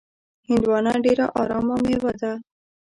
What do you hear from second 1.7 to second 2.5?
میوه ده.